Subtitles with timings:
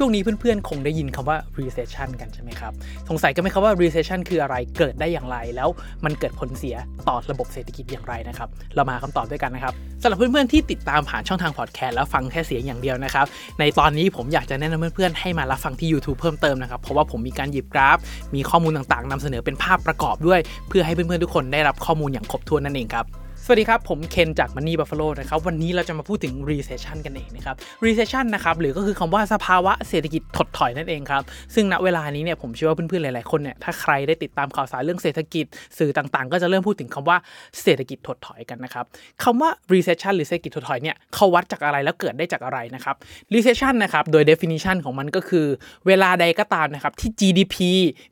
[0.00, 2.72] ช่วงนี้เพื่อนๆ คงได้ยินคำว่า recession กันใช่ไหมครับ
[3.08, 5.68] สงสัยกันไหมครับว่า recession คืออะไรเกิดได้อย่างไร แล้ว
[6.04, 6.76] มันเกิดผลเสีย
[7.08, 13.26] ต่อระบบเศรษฐกิจอย่างไรนะครับ เรามาหาคำตอบด้วยกันนะครับสำหรับเพื่อนๆที่ติดตามผ่านช่องทางพอดแคสต์แล้วฟังแค่เสียงอย่างเดียวนะครับ
[13.60, 17.98] ในตอนนี้ผมอยากจะแนะนำเพื่อนๆให้มารับฟังที่ YouTube เพิ่มเติมนะครับ เพราะว่าผมมีการหยิบกราฟ
[18.34, 23.06] มีข้อมูลต่างๆนำเสนอเป็นภาพประกอบด้วย เพื่อให้เพื่อนๆทุกคนได้รับข้อมูลอย่างครบถ้วนนั่นเองครับ
[23.50, 31.22] สวัสดีครับ ผมเคนจาก Money Buffalo นะครับ วันนี้เราจะมาพูดถึง recession กันเองนะครับ recession นะครับ หรือก็คือคำว่าสภาวะเศรษฐกิจถดถอยนั่นเองครับ
[31.54, 35.46] ซึ่งณเวลานี้เนี่ยผมเชื่อว่าเพื่อนๆ หลายๆ คนเนี่ย ถ้าใครได้ติดตามข่าวสารเรื่องเศรษฐกิจ
[35.78, 37.16] สื่อต่างๆ ก็จะเริ่มพูดถึงคำว่า
[37.62, 38.84] เศรษฐกิจถดถอยกันนะครับ
[39.24, 42.96] คำว่า recession หรือเศรษฐกิจถดถอยเนี่ยเขาวัดจากอะไรแล้วเกิดได้จากอะไรนะครับ
[43.34, 45.46] recession นะครับ โดย definition ของมันก็คือ
[45.86, 47.56] เวลาใดก็ตามนะครับที่ GDP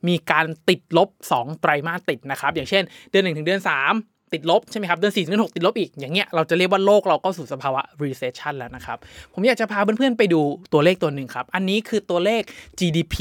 [0.07, 8.97] มีการติดลบ 2 ไตรมาสติดนะครับ อย่างเช่น เดือน1ถึงเดือน3 ติดลบใช่ไหมครับเดือน4ถึงเดือน6ติดลบอีกอย่างเงี้ยเราจะเรียกว่าโลกเราก็สู่สภาวะ recession แล้วนะครับ
[9.33, 10.41] ผมอยากจะพาเพื่อนๆไปดู
[10.73, 12.41] ตัวเลขตัวหนึ่งครับ อันนี้คือตัวเลข
[12.79, 13.15] GDP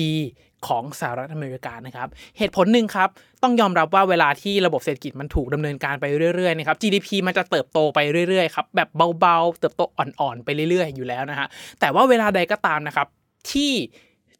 [0.68, 3.08] ของสหรัฐอเมริกานะครับ เหตุผลหนึ่งครับ
[3.42, 6.04] ต้องยอมรับว่าเวลาที่ระบบเศรษฐกิจมันถูกดำเนินการไป
[6.36, 8.88] เรื่อยๆนะครับ GDP มันจะเติบโตไปเรื่อยๆครับแบบ
[9.20, 11.46] เบาๆ เติบโตอ่อนๆ ไปเรื่อยๆ อยู่แล้วนะฮะ
[11.80, 13.06] แต่ว่าเวลาใดก็ตามนะครับ
[13.52, 13.72] ที่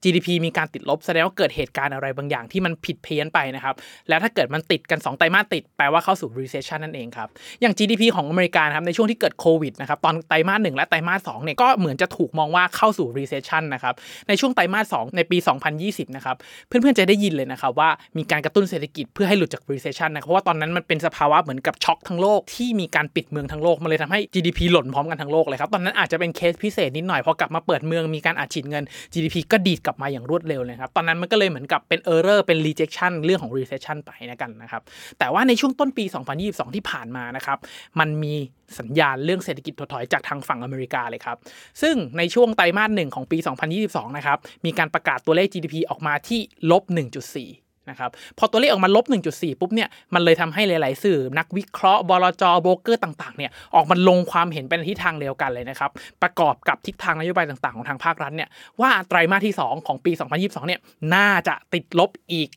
[0.03, 3.75] GDP มีการติดลบแสดงว่าเกิดเหตุการณ์อะไรบางอย่างที่มันผิดเพี้ยนไปนะครับ
[4.09, 7.29] แล้วถ้าเกิดมันติดกัน 2 ไตรมาสติด แปลว่าเข้าสู่ recession นั่นเองครับ
[7.61, 13.95] อย่าง GDP ของอเมริกาครับในช่วงที่เกิดโควิดนะครับตอนไตรมาสหนึ่งและไตรมาสสองเนี่ยก็เหมือนจะถูกมองว่าเข้าสู่ recession นะครับ
[14.29, 15.39] ในช่วงไตรมาสสองในปี
[15.77, 16.37] 2020 นะครับ
[16.67, 34.83] เพื่อนๆจะได้ยินเลยนะครับว่ามีการกระตุ้นเศรษฐกิจเพื่อให้หลุดจาก recession นะเพราะว่าตอนนั้นมันเป็นสภาวะเหมือนกับช็อกทั้งโลกที่มีการปิดเมืองทั้งโลกมันเลยทำให้ GDP หล่นพร้อมกันทั้งโลกเลยครับตอนนั้นอาจจะเป็นเคสพิเศษนิดหน่อยพอกลับมาเปิดเมืองมีการอัดฉีดเงิน GDP ก็ดีดกลับมาอย่างรวดเร็วเลยครับ ตอนนั้นมันก็เลยเหมือนกับเป็นเออร์เป็น rejection เรื่องของ recession ไปนะกันนะครับ
[35.19, 36.05] แต่ว่าในช่วงต้นปี
[36.41, 37.59] 2022 ที่ผ่านมานะครับ
[38.01, 38.35] มันมี
[38.79, 41.37] สัญญาณเรื่องเศรษฐกิจถดถอยจากทางฝั่งอเมริกาเลยครับ
[41.83, 43.39] ซึ่งในช่วงไตรมาสหนึ่งของปี
[43.79, 46.41] 2022 นะครับ มีการประกาศตัวเลข GDP ออกมาที่
[46.71, 55.91] ลบ 1.4 นะครับพอตัวเลขออกมาลบ 1.4 ปุ๊บเนี่ยมันเลยทำให้หลาย ๆ สื่อ นักวิเคราะห์บลจโบรกเกอร์ต่าง ๆ เนี่ยออกมาลงความเห็นไปในทิศทางเดียวกันเลยนะครับ
[56.23, 58.49] ประกอบกับทิศทางนโยบายต่าง ๆ ของทางภาครัฐเนี่ย
[58.81, 60.81] ว่าไตรมาสที่ 2 ของปี 2022 เนี่ย
[61.15, 62.51] น่าจะติดลบอีก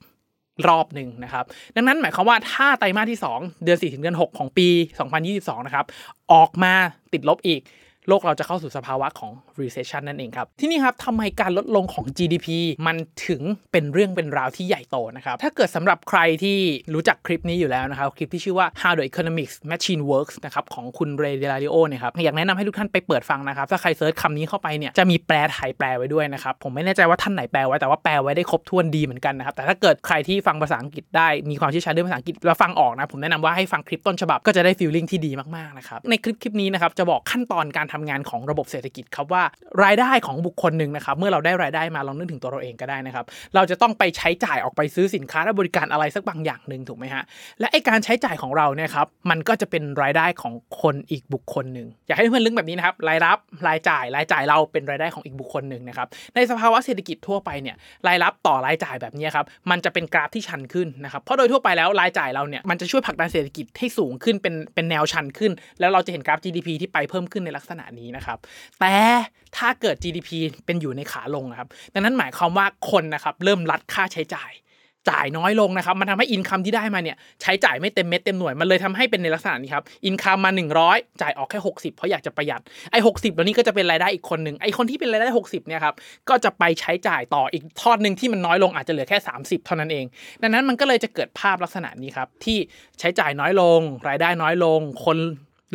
[0.68, 4.68] รอบหนึ่งนะครับ ดังนั้นหมายความว่าถ้าไตรมาสที่ 2 เดือน 4 ถึงเดือน 6 ของปี
[5.18, 5.86] 2022 นะครับ
[6.34, 6.74] ออกมา
[7.14, 7.62] ติดลบอีก
[8.10, 9.32] โลกเราจะเข้าสู่สภาวะของ
[9.62, 12.48] recession นั่นเองครับ ทีนี้ครับทำไมการลดลงของ GDP
[12.88, 12.98] มัน
[13.28, 16.58] ถึงเป็นเรื่องเป็นราวที่ใหญ่โตนะครับ ถ้าเกิดสำหรับใครที่
[16.94, 39.44] รู้จักคลิปนี้อยู่แล้วนะครับ คลิปที่ชื่อว่า how the economic machine works นะครับของคุณเรย์ดาลิโอเนี่ยครับอยากแนะนำให้ทุกท่านไปเปิดฟังนะครับ ถ้าใคร search คำนี้เข้าไปเนี่ยจะมีแปลไทยแปลไว้ด้วยนะครับ ผมไม่แน่ใจว่าท่านไหนแปลไว้แต่ว่าแปลไว้ได้ครบถ้วนดีเหมือนกันนะครับ แต่ถ้าเกิดใครที่ฟังภาษาอังกฤษได้มีความเชี่ยวชาญเรื่องภาษาอังกฤษแล้วฟังออกนะผมแนะนำว่าให้ฟังคลิปต้นฉบับก็จะได้ feeling ที่ดีมากๆนะครับในคลิปคลิปนี้นะครับจะบอกขั้นตอนการทำงานของระบบเศรษฐกิจครับว่า
[39.84, 47.24] รายได้ของบุคคลหนึ่งนะครับเมื่อเราได้รายได้มาลองนึกถึงตัวเราเองก็ได้นะครับ เราจะต้องไปใช้จ่ายออกไปซื้อสินค้าและบริการอะไรสักบางอย่างหนึ่งถูกไหมฮะ
[47.60, 53.38] และไอการใช้จ่ายของเราเนี่ยครับมันก็จะเป็นรายได้ของคนอีกบุคคลหนึ่งอยากให้เพื่อนลึกแบบนี้นะครับรายรับ
[53.68, 57.76] รายจ่ายรายจ่ายเราเป็นรายได้ของอีกบุคคลหนึ่งนะครับในสภาวะเศรษฐกิจทั่วไปเนี่ย
[58.08, 68.38] รายรับต่อรายจ่ายแบบนี้ครับมันจะเป็นกราฟที่ชันขึ้นนะครับเพราะโดยทั่วไปแล้วรายจ่ายเราเนี่ยมันจะช่วยผลักดันเศรษฐกิจให้สูงขึ้นเป็นเป็นแนวชันขึ้น แล้วเราจะเห็นกราฟ GDP ที่ไปเพิ่มขึ้นในลักษณะนี้นะครับ
[68.80, 68.96] แต่
[69.58, 70.30] ถ้าเกิด GDP
[70.66, 74.52] เป็นอยู่ในขาลงนะครับ ดังนั้นหมายความว่าคนนะครับเริ่มรัดค่าใช้จ่าย
[75.10, 80.52] จ่ายน้อยลงนะครับ มันทำให้อินคัมที่ได้มาเนี่ยใช้จ่ายไม่เต็มเม็ดเต็มหน่วย มันเลยทำให้เป็นในลักษณะนี้ครับ อินคัมมา
[80.86, 82.62] 100 จ่ายออกแค่ 60 เพราะอยากจะประหยัด
[82.92, 85.96] ไอ้หกสิบตัวนี้ก็จะเป็นรายได้อีกคนหนึ่ง ไอ้คนที่เป็นรายได้ 60เนี่ยครับ
[86.30, 90.06] ก็จะไปใช้จ่ายต่ออีกทอดหนึ่งที่มันน้อยลงอาจจะเหลือแค่ 30 เท่านั้นเอง
[90.42, 92.58] ดังนั้นมันก็เลยจะเกิดภาพลักษณะนี้ครับที่
[93.00, 95.18] ใช้จ่ายน้อยลง รายได้น้อยลง คน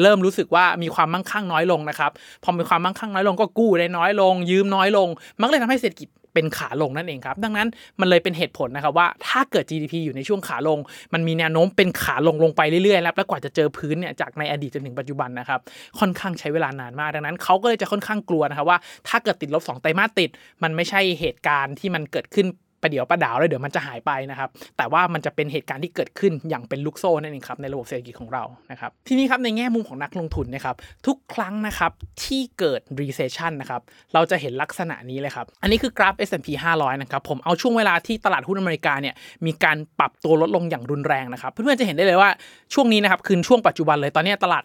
[0.02, 2.10] เริ่มรู้สึกว่ามีความมั่งคั่งน้อยลงนะครับ
[2.44, 7.68] พอมีความมั่งคั่งน้อยลงก็กู้ได้น้อยลง ยืมน้อยลง มันก็เลยทำให้เศรษฐกิจเป็นขาลงนั่นเองครับ ดังนั้น
[8.00, 10.78] มันเลยเป็นเหตุผลนะครับว่าถ้าเกิด GDP อยู่ในช่วงขาลง
[11.14, 15.60] มันมีแนวโน้มเป็นขาลงลงไปเรื่อยๆแล้วแล้วกว่าจะเจอพื้นเนี่ยจากในอดีตจนถึงปัจจุบันนะครับ
[15.98, 20.30] ค่อนข้างใช้เวลานานมาก ดังนั้นเขาก็เลยจะค่อนข้างกลัวนะครับว่าถ้าเกิดติดลบ2ไตรมาสติด
[20.62, 22.46] มันไม่ใช่เหตุการณ์ที่มันเกิดขึ้น
[22.84, 30.76] ประเดี๋ยวประดาวแล้วเดี๋ยวมันจะหายไปนะครับ แต่ว่ามันจะเป็นเหตุการณ์ที่เกิดขึ้นอย่างเป็นลูกโซ่นั่นเองครับในระบบเศรษฐกิจของเรานะครับทีนี้ครับในแง่มุมของนักลงทุนนะครับ
[31.06, 31.92] ทุกครั้งนะครับ
[32.24, 33.80] ที่เกิด recession นะครับ
[34.14, 36.48] เราจะเห็นลักษณะนี้เลยครับอันนี้คือกราฟ S&P
[36.78, 39.14] 500 นะครับผมเอาช่วงเวลาที่ตลาดหุ้นอเมริกาเนี่ย
[39.46, 42.30] มีการปรับตัวลดลงอย่างรุนแรงนะครับเพื่อนๆจะเห็นได้เลยว่า
[42.74, 44.64] ช่วงนี้นะครับคือช่วงปัจจุบันเลยตอนนี้ตลาด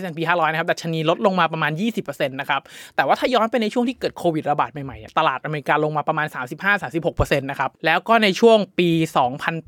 [0.00, 2.62] S&P 500 นะครับ ดัชนีลดลงมาประมาณ 20%นะครับ
[2.96, 6.26] แต่ว่าถ้าย้อนไปในช่วงที่เกิดโควิดระบาดใหม่ๆ ตลาดอเมริกาลงมาประมาณ
[6.84, 8.88] 35-36%นะครับ แล้วก็ในช่วงปี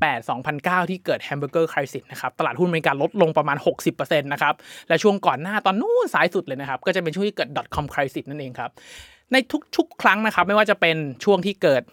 [0.07, 3.57] 2008-2009 ที่เกิดแฮมเบอร์เกอร์คริสิสนะครับ ตลาดหุ้นอเมริกาลดลงประมาณ
[3.89, 4.53] 60%นะครับ
[4.87, 8.71] และช่วงก่อนหน้าตอนนู้นสายสุดเลยนะครับ ก็จะเป็นช่วงที่เกิด .com crisis นั่นเองครับ
[9.31, 9.37] ใน
[9.77, 11.83] ทุกๆ ครั้งนะครับ ไม่ว่าจะเป็นช่วงที่เกิด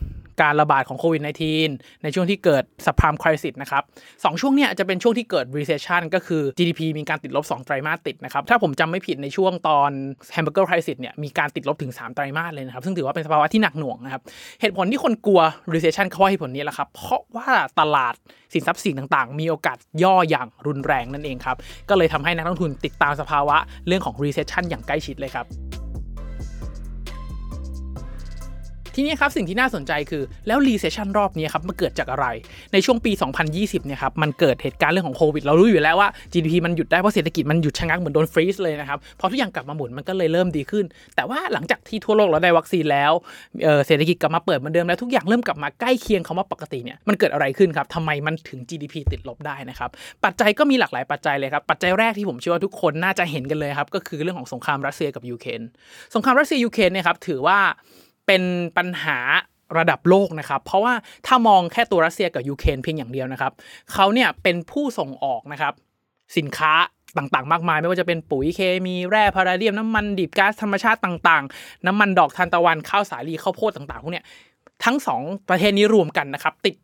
[0.43, 3.82] การระบาดของโควิด -19 ในช่วงที่เกิดสัพพามคริสิสนะครับ
[4.25, 9.91] สองช่วงเนี้ยจะเป็นช่วงที่เกิด recession ก็คือ GDP มีการติดลบ 2 ไตรมาสติดนะครับ ถ้าผมจำไม่ผิดในช่วงตอน
[10.35, 14.23] Hamburger Crisis เนี่ยมีการติดลบถึง 3 ไตรมาสเลยนะครับ ซึ่งถือว่าเป็นสภาวะที่หนักหน่วงนะครับ
[14.61, 15.41] เหตุผลที่คนกลัว
[15.73, 17.49] recession เขาว่าเหตุผลนี้แหละครับ เพราะว่า
[17.81, 18.15] ตลาด
[18.55, 21.56] สินทรัพย์สินต่างๆ มีโอกาสย่ออย่างรุนแรงนั่นเองครับ
[21.88, 23.56] ก็เลยทำให้นักลงทุนติดตามสภาวะ
[23.87, 25.47] เรื่องของ recession อย่างใกล้ชิดเลยครับ
[29.00, 32.26] ทีนี้ครับสิ่งที่น่าสนใจคือแล้ว recession รอบนี้ครับมันเกิดจากอะไร
[32.73, 33.12] ในช่วงปี
[33.49, 40.85] 2020เนี่ยครับมันเกิดเหตุการณ์เรื่องของโควิดเรารู้อยู่แล้วว่า GDP มันหยุดได้เพราะเศรษฐกิจมันหยุดชะงักเหมือนโดน freeze เลยนะครับพอทุกอย่างกลับมาหมุนมันก็เลยเริ่มดีขึ้น
[41.17, 43.12] แต่ว่าหลังจากที่ทั่วโลกเราได้วัคซีนแล้ว
[43.62, 49.91] เเศรษฐกิจกลับมาเปิดเหมือนเดิมแล้วทุกอย่างเริ่มกลับมาใกล้เคียงคำว่าปกติเนี่ยมันเกิดอะไรขึ้นครับทำไมมันถึง GDP ติดลบได้นะครับ
[50.25, 55.61] ปัจจัยก็มีหลากหลายปัจจัยเลยครับปัจจัยแรกที่ผมเชื่อว่าทุกคนน่าจะเห็นกันเลยครับก็คือเรื่องของสงครามรัสเซียกับยูเครน
[56.14, 57.58] สงครามรัสเซียยูเครนเนี่ยครับถือว่า
[58.31, 58.49] เป็น
[58.79, 59.19] ปัญหา
[59.79, 60.94] ระดับโลกนะครับ เพราะว่า
[61.27, 63.53] ถ้ามองแค่ตัวรัสเซียกับยูเครนเพียงอย่างเดียวนะครับ
[63.93, 65.73] เขาเนี่ยเป็นผู้ส่งออกนะครับ
[66.37, 66.73] สินค้า
[67.19, 74.25] ต่างๆ มากมาย ไม่ว่าจะเป็นปุ๋ยเคมีแร่พาลาเดียมน้ำมันดิบก๊าซธรรมชาติต่างๆ น้ำมันดอกทานตะวันข้าวสาลีข้าวโพดต่างๆพวกเนี้ย
[74.85, 76.75] ทั้ง 2 ประเทศนี้รวมกันนะครับ ติด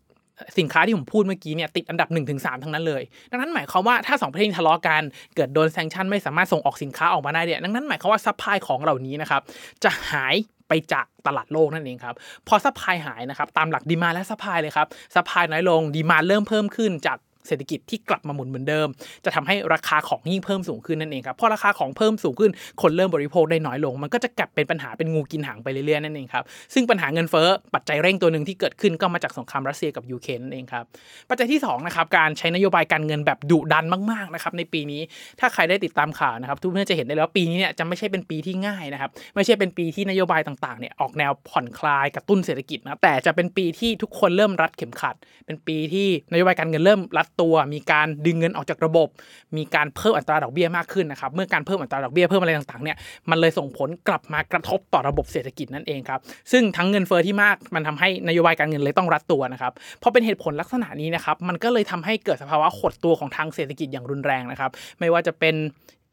[0.59, 5.03] สินค้าที่ผมพูดเมื่อกี้เนี่ยติดอันดับ1นถึงสทั้งนั้นเลย ดังนั้นหมายความว่าถ้า 2 ประเทศทะเลาะกัน
[5.35, 9.43] เกิดโดน sanction ไม่สามารถส่งออกสินค้าออกมาได้เนี่ยดังนั้นหมายความว่า supply ของเหล่านี้นะครับ
[9.85, 10.35] จะหาย
[10.69, 12.15] ไปจากตลาดโลกนั่นเองครับ
[12.49, 17.19] พอ supply หายนะครับ ตามหลัก demand และ supply เลยครับsupply น้อยลง demand เริ่มเพิ่มขึ้นจาก
[17.49, 18.89] เศรษฐกิจที่กลับมาหมุนเหมือนเดิม
[19.25, 22.51] จะทำให้ราคาของยิ่งเพิ่มสูงขึ้นนั่นเองครับพอราคาของเพิ่มสูงขึ้น
[22.83, 26.45] คนเริ่มบริโภคได้น้อยลง มันก็จะกลับเป็นปัญหาเป็นงูกินหางไปเรื่อยๆนั่นเองครับ
[26.75, 30.85] ซึ่งปัญหาเงินเฟ้อปัจจัยเร่งตัวหนึ่งที่เกิดขึ้นก็มาจากสงครามรัสเซียกับยูเครนนั่นเองครับ
[31.29, 35.01] ปัจจัยที่2นะครับการใช้นโยบายการเงินแบบดุดันมากๆนะครับในปีนี้
[35.41, 45.15] ถ้าใครได้ติดตามข่าวนะครับทุกท่านจะเห็นได้แล้วปีนี้เนี่ยจะไม่ใช่เป็นปีที่ง่ายนะครับไม่ใช่เป็นปีที่นโยบายต่างๆเนี่ยออกแนวผ่อนคลายกระตุ้นเศรษฐกิจนะแต่จะเป็นปีที่ทุกคนเริ่มรัดเข็มขัด
[45.47, 49.09] เป็นปีที่นโยบายการเงินเริ่มรัดตัว มีการดึงเงินออกจากระบบ
[49.57, 52.97] มีการเพิ่มอัตราดอกเบี้ยมากขึ้นนะครับ เมื่อการเพิ่มอัตราดอกเบี้ยเพิ่มอะไรต่างๆเนี่ย
[53.31, 56.21] มันเลยส่งผลกลับมากระทบต่อระบบเศรษฐกิจนั่นเองครับ
[56.53, 59.73] ซึ่งทั้งเงินเฟอ้อที่มากมันทำให้นโยบายการเงินเลยต้องรัดตัวนะครับ
[60.03, 65.57] พอเป็นเหตุผลลักษณะนี้นะครับมันก็เลยทำให้เกิดสภาวะหดตัวของทางเศรษฐกิจอย่างรุนแรงนะครับไม่ว่าจะเป็น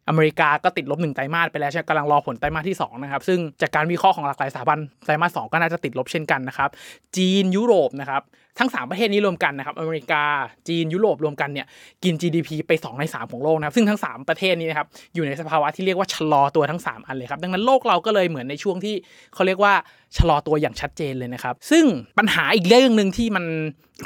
[0.09, 6.69] อเมริกาก็ติดลบหนึ่งไตรมาสไปแล้วใช่กำลังรอผลไตรมาสที่2นะครับซึ่งจากการวิเคราะห์ของหลากหลายสถาบันไตรมาสสก็น่าจะติดลบเช่นกันนะครับ
[7.17, 8.21] จีนยุโรปนะครับ
[8.59, 10.23] ทั้ง 3 ประเทศนี้รวมกันนะครับอเมริกา
[10.67, 11.67] จีนยุโรปรวมกันเนี่ย
[12.03, 18.95] กิน GDP ไป 2 ใน 3 ของโลกนะครับซึ่งทั้ง 3 ประเทศนี้นะครับอยู่ในสภาวะที่เรียกว่าชะลอตัวทั้ง 3 อันเลยครับดังนั้นโลกเราก็เลยเหมือนในช่วงที่
[19.33, 19.73] เขาเรียกว่า
[20.17, 21.85] ชะลอตัวอย่างชัดเจนเลยนะครับซึ่ง
[22.17, 23.45] ปัญหาอีกเรื่องหนึ่งที่มัน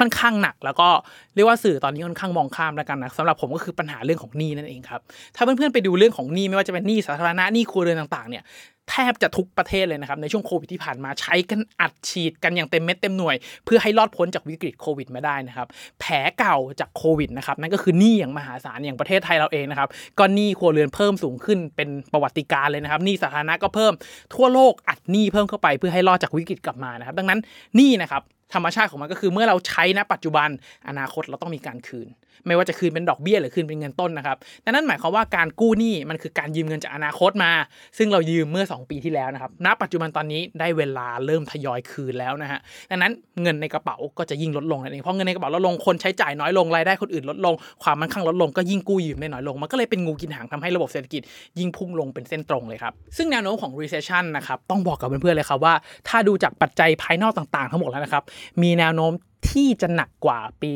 [0.00, 0.88] ่อนข้างหนัก แล้วก็
[1.34, 5.00] เรียกว่าสื่อตอนนี้ค่อนข้างมองข้ามแล้วกันนะสำหรับผมก็คือปัญหาเรื่องของหนี้นั่นเองครับ
[5.36, 8.42] ถ้าเพื่อนๆไปดูเรื่องของหนี้ไม่ว่าจะเป็นหนี้สาธารณะหนี้ครัวเรือนต่างๆเนี่ย
[8.90, 15.66] แทบจะทุกประเทศเลยนะครับในช่วงโควิดที่ผ่านมาใช้กันอัดฉีดกันอย่างเต็มเม็ดเต็มหน่วย เพื่อให้รอดพ้นจากวิกฤตโควิดมาได้นะครับ
[16.00, 19.88] แผลเก่าจากโควิดนะครับนั่นก็คือหนี้อย่างมหาศาลอย่างประเทศไทยเราเองนะครับ
[20.18, 23.92] ก็หนี้ครัวเรือนเพิ่มสูงขึ้นเป็นประวัติการเลยนะครับหนี้สาธารณะก็เพิ่ม
[24.34, 27.40] ทั่วโลกอัดหนี้เพิ่มเข้าไปเพื่อให้รอดจากวิกฤตกลับมานะครับ ดังนั้น
[27.76, 28.22] หนี้นะครับ
[28.54, 30.48] ธรรมชาติของมันก็คือเมื่อเราใช้ณปัจจุบัน
[30.88, 32.08] อนาคตเราต้องมีการคืน
[32.46, 37.52] ไม่ว่าจะคืนเป็นดอกเบี้ยหรือคืนเป็นเงินต้นนะครับดังนั้นหมายความว่าการกู้หนี้มันคือการยืมเงินจากอนาคตมา
[37.98, 51.22] ซึ่งเรายืมเมื่อ 2 ปีที่แล้วนะครับณปัจจุบันตอนนี้ได้เวลาเริ่มทยอยคืนแล้วนะฮะดังนั้นเงินในกระเป๋าก็จะยิ่งลดลงนั่นเองเพราะเงินในกระเป๋าลดลงคนใช้จ่ายน้อยลงรายได้คนอื่นลดลง ความมั่นคงลดลงก็ยิ่งกู้ยืมได้น้อยลงมันก็เลยเป็นงูกินหางทำให้ระบบเศรษฐกิจ
[51.58, 55.74] ยิ่งพุ่งลงเป็นเส้นตรงเลยครับซึ่งแนวโน้มของ recession นะครับต้องบอกกับเพื่อนๆเลยครับว่า
[56.08, 58.24] ถ้าดูจากปัจจัยภายนอกต่างๆ ทั้งหมดแล้วนะครับ
[58.62, 59.12] มีแนวโน้ม
[59.58, 60.70] ที่จะหนักกว่าปี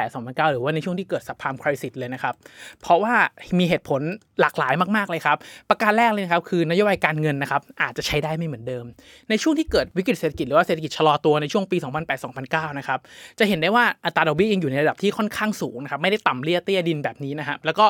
[0.00, 2.34] 2008-2009 หรือว่าในช่วงที่เกิดสัพพามคริสิตเลยนะครับ
[2.80, 3.14] เพราะว่า
[3.58, 4.00] มีเหตุผล
[4.40, 5.36] หลากหลายมากๆเลยครับ
[5.70, 8.84] ประการแรกเลยครับคือนโยบายการเงินนะครับอาจจะใช้ได้ไม่เหมือนเดิม
[9.30, 11.76] ในช่วงที่เกิดวิกฤตเศรษฐกิจหรือว่าเศรษฐกิจชะลอตัวในช่วงปี
[12.22, 12.98] 2008-2009 นะครับ
[13.38, 17.86] จะเห็นได้ว่าอัตราดอกเบี้ยยังอยู่ในระดับที่ค่อนข้างสูงนะครับไม่ได้ต่ำเลี่ยเตี้ยดินแบบนี้นะครับแล้วก็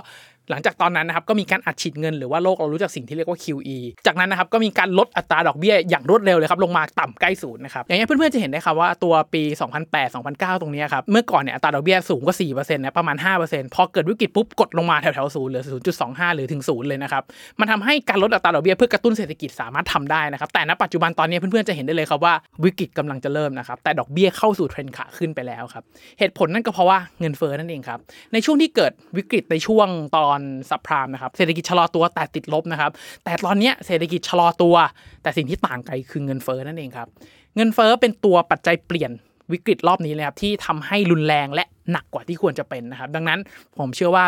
[0.50, 9.42] หลังจากตอนนั้นนะครับก็มีการอัดฉีดเงินหรือว่าโลกเรารู้จักสิ่งที่เรียกว่า QE จากนั้นนะครับก็มีการลดอัตราดอกเบี้ยอย่างรวดเร็วเลยครับลงมาต่ำใกล้ศูนย์นะครับอย่างนี้เพื่อนๆจะเห็นได้ครับว่าตัวปี
[10.02, 15.64] 2008-2009 ตรงนี้ครับเมื่อก่อนเนี่ยอัตราดอกเบี้ยสูงกว่า4%นะประมาณ 5%พอเกิดวิกฤตปุ๊บกดลงมาแถวๆศูนย์เหลือ
[15.98, 17.22] 0.25 หรือถึงศูนย์เลยนะครับ
[17.60, 22.34] มันทำให้การลดอัตราดอกเบี้ยเพื่อกระตุ้นเศรษฐกิจสามารถทำได้นะครับแต่ณปัจจุบันตอนนี้เพื่อนๆจะเห็นได้เลยครับว่า
[22.64, 25.84] วิกฤตกำลังจะเริ่มนะครับแต่ดอกเบี้ยเข้าสู่เทรนด์ขาขึ้นไปแล้วครับ
[26.18, 27.98] เหตุผลนั่นก็เพราะว่าเงินเฟ้อนั่นเองครับ
[28.32, 32.90] ในช่วงที่เกิดวิกฤตในช่วงตอนอนสับพรามนะครับเศรษฐกิจชะลอตัวแต่ติดลบนะครับ
[33.24, 34.74] แต่ตอนนี้เศรษฐกิจชะลอตัว
[35.22, 37.08] แต่สิ่งที่ต่างกันคือเงินเฟ้อนั่นเองครับ
[37.56, 39.10] เงินเฟ้อเป็นตัวปัจจัยเปลี่ยน
[39.52, 43.40] วิกฤตรอบนี้เลยครับที่ทำให้รุนแรงและหนักกว่าที่ควรจะเป็นนะครับ ดังนั้น
[43.78, 44.24] ผมเชื่อว่า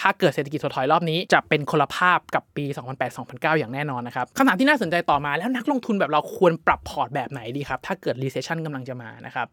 [0.00, 2.64] ถ้าเกิดเศรษฐกิจถดถอยรอบนี้จะเป็นคนละภาพกับปี
[3.12, 9.46] 2008-2009 อย่างแน่นอนนะครับคำถามที่น่าสนใจต่อมาแล้วนักลงทุนแบบเราควรปรับพอร์ตแบบไหนดีครับ ถ้าเกิด recession กำลังจะมานะครับ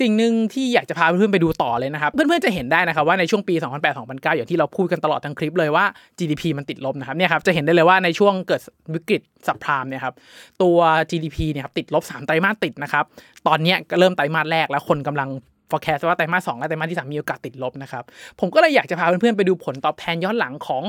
[0.00, 3.54] สิ่งหนึ่งที่อยากจะพาเพื่อนๆไปดูต่อเลยนะครับ เพื่อนๆจะเห็นได้นะครับว่าในช่วงปี
[3.94, 5.84] 2008-2009 อย่างที่เราพูดกันตลอดทั้งคลิปเลยว่า
[6.18, 8.62] GDP มันติดลบนะครับเนี่ยครับจะเห็นได้เลยว่าในช่วงเกิด
[8.94, 10.14] วิกฤตสับพรามเนี่ยครับ
[10.62, 10.78] ตัว
[11.10, 13.04] GDP เนี่ยครับติดลบ3ไตรมาสติดนะครับ
[13.46, 15.28] ตอนนี้ก็เริ่มไตรมาสแรกแล้วคนกำลัง
[15.70, 18.04] forecast ว่าไตรมาสสองและไตรมาสที่3มีโอกาสติดลบนะครับ
[18.40, 20.82] ผมก็เลยอยากจะพาเพื่อนๆไปดูผลตอบแทนย้อนหลังของ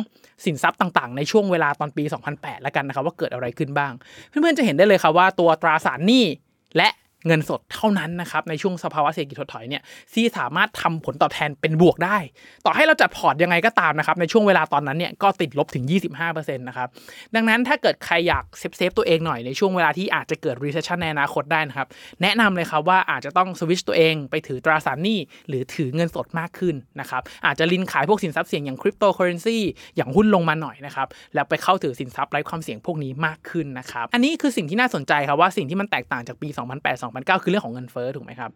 [0.45, 3.93] สินทรัพย์ต่างๆ ในช่วงเวลาตอนปี 2008 แล้วกันนะครับว่าเกิดอะไรขึ้นบ้าง
[4.29, 6.25] เพื่อนๆจะเห็นได้เลยครับว่าตัวตราสารหนี้
[6.77, 6.89] และ
[7.27, 9.81] เงินสดเท่านั้นนะครับในช่วงสภาวะเศรษฐกิจถดถอยเนี่ย
[10.13, 12.17] ที่สามารถทำผลตอบแทนเป็นบวกได้
[12.65, 15.83] ต่อให้เราจัดพอร์ตยังไงก็ตามนะครับในช่วงเวลาตอนนั้นเนี่ยก็ติดลบถึง
[16.21, 16.87] 25%นะครับ
[17.35, 21.87] ดังนั้นถ้าเกิดใครอยาก save save ตัวเองหน่อยในช่วงเวลาที่อาจจะเกิด recession ในอนาคตได้นะครับ
[22.21, 29.57] แนะนำเลยครับว่าอาจจะต้องสวิตชตัวเองไปถือตราสารหนี้หรือถือเงินสดมากขึ้นนะครับอาจจะรินขายพวกสินทรัพย์เสี่ยงอย่างคริปโตเคอร์เรนซี
[29.95, 36.47] อย่างหุ้นลงมาหน่อยนะครับแล้วไปเข้าถือสินทรัพย์ไร้ความเสี่ยงพวกนี้มากขึ้นนะครับอันนี้คือสิ่งที่น่าสนใจครับว่าสิ่งที่มันแตกต่างจากปี
[37.15, 38.51] 2008-2009 คือเรื่องของเงินเฟ้อถูกไหมครับ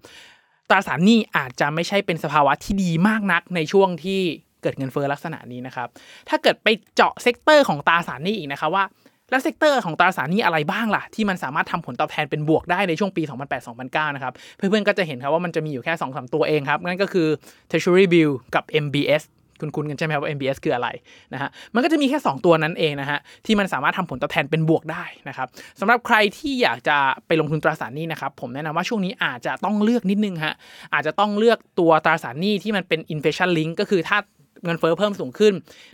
[0.70, 4.20] ตราสารหนี้อาจจะไม่ใช่เป็นสภาวะที่ดีมากนักในช่วงที่
[4.62, 5.88] เกิดเงินเฟ้อลักษณะนี้นะครับ
[6.30, 8.86] ถ้าเกิดไปเจาะ sector ของตราสารหนี้อีกนะครับว่า
[9.30, 13.24] แล้ว sector ของตราสารหนี้อะไรบ้างล่ะ ที่มันสามารถทำผลตอบแทนเป็นบวกได้ในช่วงปี
[13.70, 17.28] 2008-2009 นะครับ เพื่อนๆก็จะเห็นครับว่ามันจะมีอยู่แค่2-3ตัวเองครับ นั่นก็คือ
[17.70, 19.24] Treasury Bill กับ MBS
[19.60, 20.88] คุ้นๆกันใช่ไหมครับว่า MBS คืออะไร
[21.34, 25.48] นะฮะ มันก็จะมีแค่ 2 ตัวนั้นเองนะฮะ ที่มันสามารถทำผลตอบแทนเป็นบวกได้นะครับ
[25.80, 26.98] สำหรับใครที่อยากจะ
[27.28, 30.56] ไปลงทุนตราสารหนี้นะครับ ผมแนะนำว่าช่วงนี้อาจจะต้องเลือกนิดนึงฮะ
[30.94, 34.18] อาจจะต้องเลือกตัวตราสารหนี้ที่มันเป็น inflation link ก็คือถ้า
[34.66, 35.54] เงินเฟ้อเพิ่มสูงขึ้น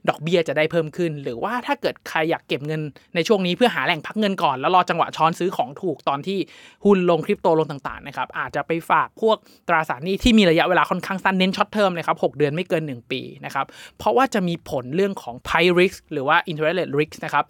[0.10, 2.82] ดอกเบี้ยจะได้เพิ่มขึ้น หรือว่าถ้าเกิดใครอยากเก็บเงิน
[3.16, 6.40] ในช่วงนี้เพื่อหาแหล่งพักเงินก่อน แล้วรอจังหวะช้อนซื้อของถูกตอนที่
[6.86, 9.38] หุ้นลงคริปโตลงต่างๆนะครับอาจจะไปฝากพวก
[9.68, 13.66] ตราสารหนี้ที่มีระยะเวลาค่อนข้างสั้นเน้น short term เลยครับ6เดือนไม่เกิน 1 ปีนะครับ
[13.98, 17.46] เพราะว่าจะมีผลเรื่องของ price risk หรือว่า interest rate risk นะครับ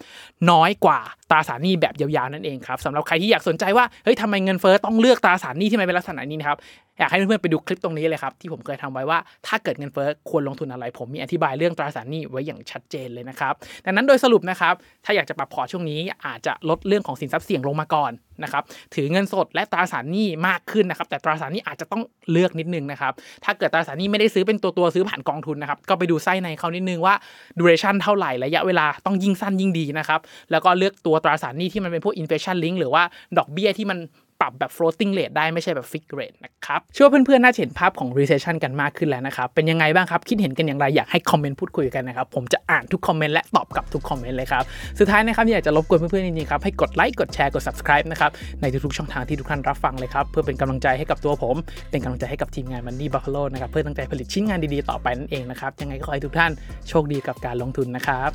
[0.51, 1.00] น้อยกว่า
[1.30, 6.58] ตราสารหนี้แบบยาวๆนั่นเองครับสำหรับใครที่อยากสนใจว่าเฮ้ยทำไมเงินเฟ้อต้องเลือกตราสารหนี้ที่มันเป็นลักษณะนี้นะครับ
[7.01, 13.53] อยากให้เพื่อนๆไปดูคลิปตรงนี้เลยครับที่ผมเคยทำไว้ว่าถ้าเกิดเงินเฟ้อควรลงทุนอะไร ผมมีอธิบายเรื่องตราสารหนี้ไว้อย่างชัดเจนเลยนะครับ
[13.86, 14.74] ดังนั้นโดยสรุปนะครับ
[15.05, 18.12] ถ้าอยากจะปรับพอร์ตช่วงนี้อาจจะลดเรื่องของสินทรัพย์เสี่ยงลงมาก่อน
[18.43, 18.63] นะครับ
[18.96, 23.13] ถือเงินสดและตราสารหนี้มากขึ้นนะครับแต่ตราสารหนี้อาจจะต้องเลือกนิดนึงนะครับ
[23.46, 27.15] ถ้าเกิดตราสารหนี้ไม่ได้ซื้อเป็นตัวตัวๆซื้อผ่านกองทุนนะครับก็ไปดูไส้ในเขานิดนึงว่า
[27.60, 30.20] duration เท่าไหร่ระยะเวลาต้องยิ่งสั้นยิ่งดีนะครับ
[30.51, 33.03] แล้วก็เลือกตัวตราสารหนี้ที่มันเป็นพวก inflation link หรือว่า
[33.38, 34.00] ดอกเบี้ยที่มัน
[34.42, 44.64] ปรับแบบ floating rate ได้ไม่ใช่แบบ fixed rate นะครับเชื่อว่าเพื่อนๆ น่าจะเห็นภาพของ recession กันมากขึ้นแล้วนะครับ เป็นยังไงบ้างครับ คิดเห็นกันอย่างไร อยากให้คอมเมนต์พูดคุยกันนะครับ ผมจะอ่านทุกคอมเมนต์และตอบกลับทุกคอมเมนต์เลยครับ
[45.00, 48.32] สุดท้ายนะครับอยากจะรบกวนเพื่อนๆ จริงๆ ครับ ให้กดไลค์กดแชร์กด subscribe นะครับ
[48.62, 51.56] ในทุกๆช่องทางที่ทุกท่านรับฟังเลยครับเพื่อเป็นกำลังใจให้กับตัวผม
[51.92, 56.52] เป็นกำลังใจให้กับทีมงาน Money Buffalo นะครับเพื่อตั้งใจผลิตชิ้นงานดีๆต่อไปนั่นเองนะครับยังไงก็ขอให้ทุกท่าน
[56.90, 58.32] โชคดีกับการลงทุนนะครับ